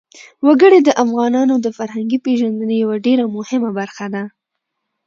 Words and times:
وګړي 0.45 0.79
د 0.83 0.89
افغانانو 1.03 1.55
د 1.65 1.67
فرهنګي 1.77 2.17
پیژندنې 2.25 2.75
یوه 2.83 2.95
ډېره 3.05 3.25
مهمه 3.37 3.69
برخه 3.79 4.05
ده. 4.13 4.23